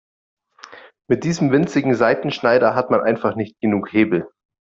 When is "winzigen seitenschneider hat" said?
1.51-2.89